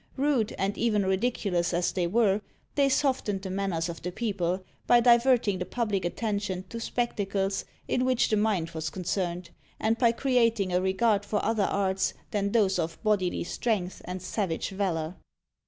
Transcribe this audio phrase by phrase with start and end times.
[0.17, 2.41] Rude, and even ridiculous as they were,
[2.73, 8.03] they softened the manners of the people, by diverting the public attention to spectacles in
[8.03, 12.79] which the mind was concerned, and by creating a regard for other arts than those
[12.79, 15.17] of bodily strength and savage valour."